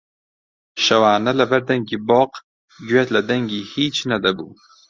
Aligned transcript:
شەوانە 0.83 1.31
لەبەر 1.39 1.61
دەنگی 1.69 2.03
بۆق 2.09 2.33
گوێت 2.87 3.09
لە 3.15 3.21
دەنگی 3.29 3.67
هیچ 3.73 3.95
نەدەبوو 4.11 4.51